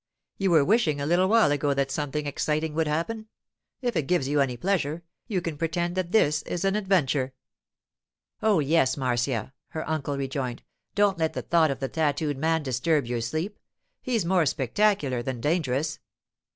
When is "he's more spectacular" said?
14.01-15.21